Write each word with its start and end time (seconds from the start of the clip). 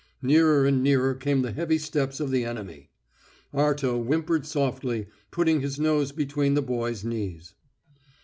Nearer 0.23 0.65
and 0.65 0.81
nearer 0.81 1.13
came 1.13 1.43
the 1.43 1.51
heavy 1.51 1.77
steps 1.77 2.19
of 2.19 2.31
the 2.31 2.43
enemy. 2.43 2.89
Arto 3.53 4.03
whimpered 4.03 4.47
softly, 4.47 5.05
putting 5.29 5.61
his 5.61 5.79
nose 5.79 6.11
between 6.11 6.55
the 6.55 6.63
boy's 6.63 7.03
knees. 7.03 7.53